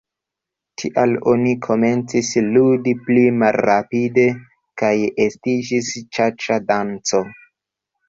[0.83, 4.27] Tial oni komencis ludi pli malrapide
[4.85, 4.93] kaj
[5.29, 7.27] estiĝis ĉaĉa-danco.